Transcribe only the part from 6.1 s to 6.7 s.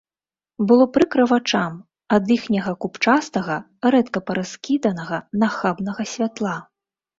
святла.